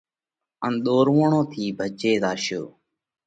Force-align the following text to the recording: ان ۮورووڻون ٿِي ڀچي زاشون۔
ان 0.65 0.73
ۮورووڻون 0.85 1.43
ٿِي 1.51 1.63
ڀچي 1.77 2.11
زاشون۔ 2.21 2.65